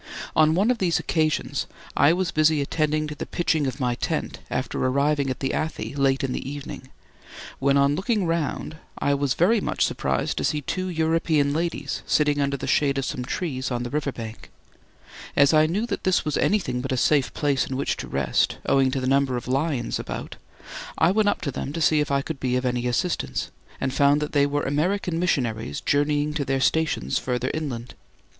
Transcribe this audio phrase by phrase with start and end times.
[0.35, 4.39] On one of these occasions I was busy attending to the pitching of my tent
[4.49, 6.87] after arriving at the Athi late in the evening,
[7.59, 12.41] when on looking round I was very much surprised to see two European ladies sitting
[12.41, 14.49] under the shade of some trees on the river bank.
[15.35, 18.57] As I knew that this was anything but a safe place in which to rest,
[18.65, 20.35] owing to the number of lions about,
[20.97, 23.93] I went up to them to see if I could be of any assistance, and
[23.93, 27.93] found that they were American missionaries journeying to their stations further inland.